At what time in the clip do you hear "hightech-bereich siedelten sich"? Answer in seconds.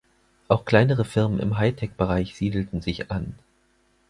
1.59-3.11